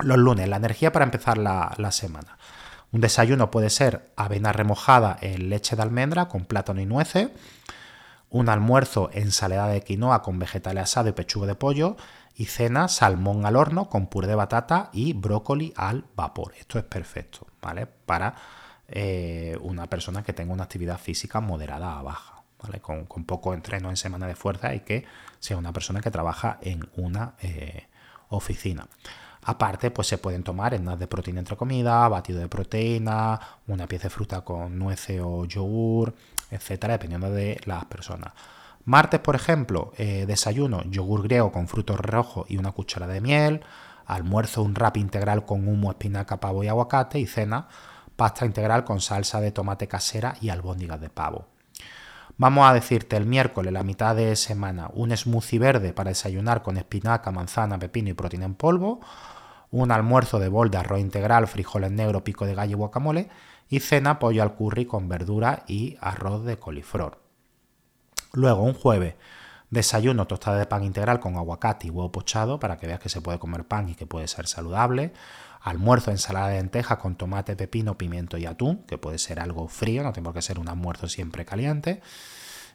los 0.00 0.18
lunes, 0.18 0.48
la 0.48 0.56
energía 0.56 0.92
para 0.92 1.04
empezar 1.04 1.38
la, 1.38 1.90
semana. 1.92 2.36
Un 2.92 3.00
desayuno 3.00 3.50
puede 3.50 3.70
ser 3.70 4.12
avena 4.16 4.52
remojada 4.52 5.16
en 5.20 5.48
leche 5.48 5.76
de 5.76 5.82
almendra 5.82 6.28
con 6.28 6.44
plátano 6.44 6.80
y 6.80 6.86
nueces. 6.86 7.30
Un 8.28 8.48
almuerzo, 8.48 9.08
ensalada 9.12 9.68
de 9.68 9.82
quinoa 9.82 10.22
con 10.22 10.38
vegetales 10.38 10.82
asados 10.84 11.10
y 11.10 11.12
pechuga 11.12 11.46
de 11.46 11.54
pollo. 11.54 11.96
Y 12.34 12.46
cena, 12.46 12.88
salmón 12.88 13.46
al 13.46 13.56
horno 13.56 13.88
con 13.88 14.08
puré 14.08 14.26
de 14.26 14.34
batata 14.34 14.90
y 14.92 15.14
brócoli 15.14 15.72
al 15.76 16.04
vapor. 16.14 16.52
Esto 16.58 16.78
es 16.78 16.84
perfecto, 16.84 17.46
¿vale? 17.62 17.86
Para 17.86 18.34
eh, 18.88 19.56
una 19.62 19.88
persona 19.88 20.22
que 20.22 20.34
tenga 20.34 20.52
una 20.52 20.64
actividad 20.64 20.98
física 20.98 21.40
moderada 21.40 21.98
a 21.98 22.02
baja. 22.02 22.35
Con, 22.80 23.24
poco 23.24 23.54
entreno 23.54 23.90
en 23.90 23.96
semana 23.96 24.26
de 24.26 24.34
fuerza 24.34 24.74
y 24.74 24.80
que 24.80 25.04
sea 25.38 25.56
una 25.56 25.72
persona 25.72 26.00
que 26.00 26.10
trabaja 26.10 26.58
en 26.62 26.88
una 26.96 27.34
eh, 27.40 27.86
oficina. 28.28 28.86
Aparte, 29.42 29.92
pues 29.92 30.08
se 30.08 30.18
pueden 30.18 30.42
tomar 30.42 30.74
enlaces 30.74 31.00
de 31.00 31.06
proteína 31.06 31.38
entre 31.38 31.56
comida, 31.56 32.08
batido 32.08 32.40
de 32.40 32.48
proteína, 32.48 33.40
una 33.68 33.86
pieza 33.86 34.04
de 34.04 34.10
fruta 34.10 34.40
con 34.40 34.76
nueces 34.76 35.20
o 35.24 35.44
yogur, 35.44 36.14
etcétera, 36.50 36.94
dependiendo 36.94 37.30
de 37.30 37.60
las 37.64 37.84
personas. 37.84 38.32
Martes, 38.84 39.20
por 39.20 39.34
ejemplo, 39.34 39.92
eh, 39.98 40.26
desayuno, 40.26 40.82
yogur 40.84 41.24
griego 41.24 41.50
con 41.52 41.68
frutos 41.68 41.98
rojos 41.98 42.46
y 42.48 42.56
una 42.56 42.72
cuchara 42.72 43.06
de 43.06 43.20
miel. 43.20 43.60
Almuerzo, 44.06 44.62
un 44.62 44.74
wrap 44.74 44.96
integral 44.96 45.44
con 45.44 45.66
humo, 45.66 45.90
espinaca, 45.90 46.38
pavo 46.38 46.62
y 46.62 46.68
aguacate. 46.68 47.18
Y 47.18 47.26
cena, 47.26 47.68
pasta 48.14 48.46
integral 48.46 48.84
con 48.84 49.00
salsa 49.00 49.40
de 49.40 49.50
tomate 49.50 49.88
casera 49.88 50.36
y 50.40 50.50
albóndigas 50.50 51.00
de 51.00 51.10
pavo. 51.10 51.46
Vamos 52.38 52.68
a 52.68 52.74
decirte 52.74 53.16
el 53.16 53.24
miércoles, 53.24 53.72
la 53.72 53.82
mitad 53.82 54.14
de 54.14 54.36
semana, 54.36 54.90
un 54.92 55.16
smoothie 55.16 55.58
verde 55.58 55.94
para 55.94 56.10
desayunar 56.10 56.62
con 56.62 56.76
espinaca, 56.76 57.30
manzana, 57.30 57.78
pepino 57.78 58.10
y 58.10 58.12
proteína 58.12 58.44
en 58.44 58.54
polvo, 58.54 59.00
un 59.70 59.90
almuerzo 59.90 60.38
de 60.38 60.48
bol 60.48 60.70
de 60.70 60.76
arroz 60.76 61.00
integral, 61.00 61.46
frijoles 61.46 61.90
negros, 61.92 62.22
pico 62.22 62.44
de 62.44 62.54
gallo 62.54 62.72
y 62.72 62.74
guacamole, 62.74 63.30
y 63.70 63.80
cena 63.80 64.18
pollo 64.18 64.42
al 64.42 64.54
curry 64.54 64.84
con 64.84 65.08
verdura 65.08 65.64
y 65.66 65.96
arroz 66.02 66.44
de 66.44 66.58
coliflor. 66.58 67.22
Luego, 68.34 68.64
un 68.64 68.74
jueves, 68.74 69.14
desayuno 69.70 70.26
tostada 70.26 70.58
de 70.58 70.66
pan 70.66 70.84
integral 70.84 71.20
con 71.20 71.36
aguacate 71.36 71.86
y 71.86 71.90
huevo 71.90 72.12
pochado 72.12 72.60
para 72.60 72.76
que 72.76 72.86
veas 72.86 73.00
que 73.00 73.08
se 73.08 73.22
puede 73.22 73.38
comer 73.38 73.64
pan 73.64 73.88
y 73.88 73.94
que 73.94 74.06
puede 74.06 74.28
ser 74.28 74.46
saludable 74.46 75.14
almuerzo 75.66 76.12
ensalada 76.12 76.48
de 76.48 76.58
lentejas 76.58 76.98
con 76.98 77.16
tomate, 77.16 77.56
pepino, 77.56 77.98
pimiento 77.98 78.38
y 78.38 78.46
atún, 78.46 78.84
que 78.86 78.98
puede 78.98 79.18
ser 79.18 79.40
algo 79.40 79.66
frío, 79.66 80.04
no 80.04 80.12
tiene 80.12 80.24
por 80.24 80.34
qué 80.34 80.40
ser 80.40 80.60
un 80.60 80.68
almuerzo 80.68 81.08
siempre 81.08 81.44
caliente. 81.44 82.00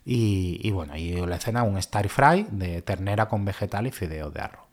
Y, 0.04 0.70
bueno, 0.72 0.98
y 0.98 1.14
la 1.26 1.40
cena 1.40 1.64
un 1.64 1.82
stir 1.82 2.10
fry 2.10 2.48
de 2.52 2.82
ternera 2.82 3.30
con 3.30 3.46
vegetal 3.46 3.88
y 3.88 3.92
fideos 3.92 4.34
de 4.34 4.42
arroz. 4.42 4.66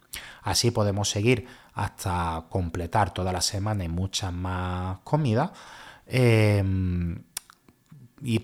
Así 0.42 0.72
podemos 0.72 1.08
seguir 1.08 1.46
hasta 1.74 2.46
completar 2.48 3.14
toda 3.14 3.32
la 3.32 3.40
semana 3.40 3.84
y 3.84 3.88
muchas 3.88 4.32
más 4.32 4.98
comidas. 5.04 5.50
Em, 6.06 7.22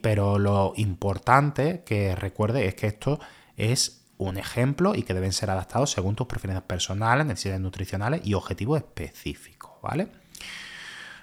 pero 0.00 0.38
lo 0.38 0.74
importante 0.76 1.82
que 1.84 2.14
recuerde 2.14 2.68
es 2.68 2.76
que 2.76 2.86
esto 2.86 3.18
es 3.56 4.04
un 4.18 4.36
ejemplo 4.38 4.94
y 4.94 5.02
que 5.02 5.14
deben 5.14 5.32
ser 5.32 5.50
adaptados 5.50 5.90
según 5.90 6.14
tus 6.14 6.26
preferencias 6.26 6.64
personales, 6.64 7.26
necesidades 7.26 7.60
nutricionales 7.60 8.20
y 8.24 8.34
objetivos 8.34 8.78
específicos, 8.78 9.53
¿vale? 9.84 10.08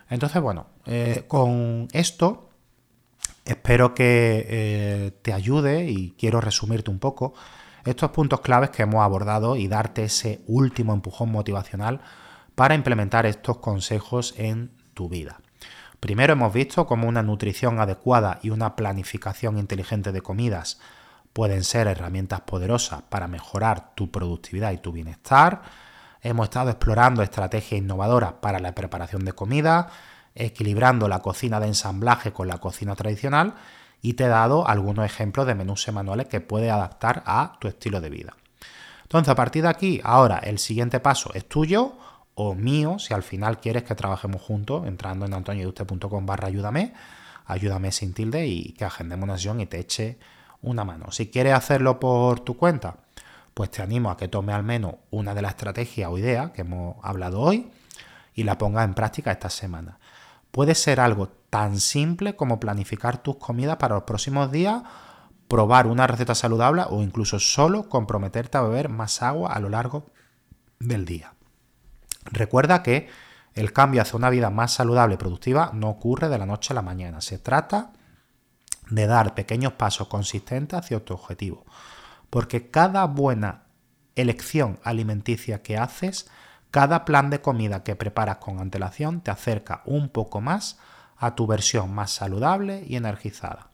Entonces, 0.10 0.41
bueno, 0.41 0.68
eh, 0.86 1.25
con 1.27 1.88
esto 1.91 2.50
espero 3.46 3.94
que 3.94 4.46
eh, 4.48 5.12
te 5.22 5.34
ayude 5.34 5.89
y 5.89 6.12
quiero 6.18 6.41
resumirte 6.41 6.91
un 6.91 7.00
poco 7.00 7.34
estos 7.86 8.12
puntos 8.12 8.41
claves 8.41 8.70
que 8.70 8.84
hemos 8.84 9.03
abordado 9.03 9.56
y 9.56 9.68
darte 9.68 10.03
ese 10.03 10.41
último 10.48 10.94
empujón 10.94 11.32
motivacional 11.32 12.01
para 12.56 12.75
implementar 12.75 13.25
estos 13.25 13.58
consejos 13.58 14.36
en 14.38 14.72
tu 14.94 15.10
vida. 15.10 15.39
Primero 16.00 16.34
hemos 16.34 16.53
visto 16.53 16.86
cómo 16.86 17.08
una 17.08 17.24
nutrición 17.24 17.80
adecuada 17.80 18.39
y 18.41 18.50
una 18.50 18.75
planificación 18.75 19.58
inteligente 19.58 20.12
de 20.12 20.22
comidas 20.22 20.80
pueden 21.34 21.63
ser 21.63 21.88
herramientas 21.88 22.41
poderosas 22.41 23.03
para 23.03 23.27
mejorar 23.27 23.96
tu 23.96 24.12
productividad 24.12 24.72
y 24.72 24.77
tu 24.77 24.91
bienestar. 24.91 25.62
Hemos 26.22 26.46
estado 26.46 26.70
explorando 26.70 27.24
estrategias 27.24 27.82
innovadoras 27.82 28.34
para 28.34 28.60
la 28.60 28.75
preparación 28.75 29.25
de 29.25 29.34
comida, 29.34 29.90
equilibrando 30.36 31.08
la 31.08 31.20
cocina 31.20 31.60
de 31.60 31.68
ensamblaje 31.68 32.32
con 32.32 32.48
la 32.48 32.60
cocina 32.60 32.96
tradicional 32.96 33.56
y 34.01 34.13
te 34.13 34.25
he 34.25 34.28
dado 34.28 34.68
algunos 34.68 35.06
ejemplos 35.06 35.48
de 35.48 35.56
menús 35.56 35.82
semanales 35.82 36.28
que 36.28 36.42
puedes 36.42 36.72
adaptar 36.72 37.24
a 37.25 37.54
tu 37.60 37.68
estilo 37.68 38.01
de 38.01 38.10
vida. 38.10 38.36
Entonces, 39.04 39.30
a 39.30 39.36
partir 39.36 39.63
de 39.63 39.70
aquí, 39.70 40.00
ahora 40.04 40.38
el 40.38 40.60
siguiente 40.60 41.00
paso 41.00 41.32
es 41.34 41.48
tuyo 41.48 41.98
o 42.34 42.56
mío, 42.56 42.98
si 42.98 43.13
al 43.13 43.24
final 43.24 43.60
quieres 43.60 43.84
que 43.84 43.96
trabajemos 43.96 44.42
juntos, 44.42 44.88
entrando 44.88 45.25
en 45.25 45.34
antonioduste.com 45.34 46.25
barra 46.25 46.48
ayúdame, 46.48 46.94
ayúdame 47.46 47.92
sin 47.92 48.13
tilde 48.13 48.48
y 48.48 48.74
que 48.74 48.86
agendemos 48.86 49.25
una 49.25 49.36
sesión 49.38 49.60
y 49.60 49.66
te 49.66 49.80
eche 49.80 50.18
una 50.62 50.86
mano. 50.86 51.12
Si 51.12 51.30
quieres 51.30 51.54
hacerlo 51.54 52.00
por 52.00 52.40
tu 52.40 52.56
cuenta, 52.56 52.98
pues 53.53 53.72
te 53.72 53.81
animo 53.81 54.10
a 54.10 54.17
que 54.17 54.27
tome 54.27 54.53
al 54.53 54.63
menos 54.63 54.96
una 55.10 55.34
de 55.34 55.41
las 55.41 55.51
estrategias 55.51 56.10
o 56.10 56.17
ideas 56.17 56.51
que 56.51 56.62
hemos 56.62 56.96
hablado 57.03 57.41
hoy 57.41 57.72
y 58.34 58.43
la 58.43 58.58
pongas 58.58 58.86
en 58.86 58.93
práctica 58.93 59.31
esta 59.31 59.50
semana. 59.50 60.00
Puede 60.51 60.75
ser 60.75 61.00
algo 61.00 61.29
tan 61.50 61.79
simple 61.79 62.36
como 62.36 62.60
planificar 62.60 63.22
tus 63.22 63.38
comidas 63.38 63.77
para 63.77 63.96
los 63.96 64.03
próximos 64.03 64.51
días, 64.51 64.84
probar 65.48 65.88
una 65.88 66.08
receta 66.08 66.36
saludable 66.36 66.84
o 66.89 67.01
incluso 67.01 67.39
solo 67.39 67.89
comprometerte 67.89 68.58
a 68.58 68.62
beber 68.62 68.89
más 68.89 69.22
agua 69.22 69.51
a 69.51 69.60
lo 69.60 69.70
largo 69.70 70.05
del 70.79 71.05
día. 71.05 71.34
Recuerda 72.25 72.84
que 72.84 73.10
el 73.53 73.74
cambio 73.74 74.01
hacia 74.01 74.17
una 74.17 74.29
vida 74.29 74.50
más 74.50 74.74
saludable 74.74 75.15
y 75.15 75.17
productiva 75.17 75.72
no 75.74 75.89
ocurre 75.89 76.29
de 76.29 76.38
la 76.38 76.46
noche 76.46 76.74
a 76.74 76.75
la 76.75 76.81
mañana. 76.81 77.20
Se 77.20 77.38
trata 77.38 77.91
de 78.89 79.08
dar 79.08 79.36
pequeños 79.36 79.74
pasos 79.74 80.08
consistentes 80.08 80.79
hacia 80.79 81.03
tu 81.03 81.13
objetivo. 81.13 81.65
Porque 82.32 82.72
cada 82.72 83.06
buena 83.06 83.66
elección 84.16 84.80
alimenticia 84.84 85.62
que 85.62 85.78
haces 85.78 86.28
cada 86.72 87.04
plan 87.04 87.30
de 87.30 87.42
comida 87.42 87.84
que 87.84 87.98
preparas 87.98 88.38
con 88.38 88.60
antelación 88.60 89.20
te 89.22 89.30
acerca 89.30 89.82
un 89.86 90.10
poco 90.10 90.40
más 90.40 90.80
a 91.18 91.36
tu 91.36 91.46
versión 91.46 91.94
más 91.94 92.12
saludable 92.12 92.84
y 92.88 92.96
energizada. 92.96 93.68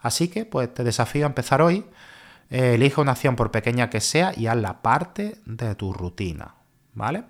Así 0.00 0.28
que 0.28 0.44
pues 0.44 0.74
te 0.74 0.84
desafío 0.84 1.24
a 1.24 1.28
empezar 1.28 1.62
hoy. 1.62 1.86
Eh, 2.50 2.74
elige 2.74 3.00
una 3.00 3.12
acción 3.12 3.36
por 3.36 3.50
pequeña 3.50 3.90
que 3.90 4.00
sea 4.00 4.32
y 4.36 4.48
hazla 4.48 4.82
parte 4.82 5.38
de 5.46 5.74
tu 5.76 5.92
rutina, 5.92 6.54
¿vale? 6.94 7.24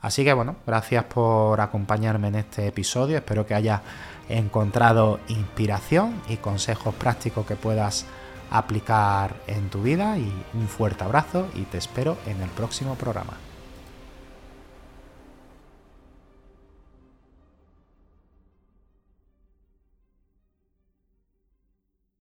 Así 0.00 0.24
que 0.24 0.32
bueno, 0.32 0.56
gracias 0.66 1.04
por 1.04 1.60
acompañarme 1.60 2.28
en 2.28 2.34
este 2.34 2.66
episodio. 2.66 3.16
Espero 3.16 3.46
que 3.46 3.54
hayas 3.54 3.80
encontrado 4.28 5.20
inspiración 5.28 6.20
y 6.28 6.36
consejos 6.36 6.94
prácticos 6.96 7.46
que 7.46 7.54
puedas 7.54 8.06
aplicar 8.52 9.34
en 9.46 9.70
tu 9.70 9.82
vida 9.82 10.18
y 10.18 10.30
un 10.54 10.68
fuerte 10.68 11.04
abrazo 11.04 11.48
y 11.54 11.62
te 11.62 11.78
espero 11.78 12.18
en 12.26 12.40
el 12.42 12.50
próximo 12.50 12.94
programa. 12.94 13.32